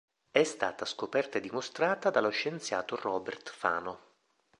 [0.31, 3.99] È stata scoperta e dimostrata dallo scienziato Robert Fano.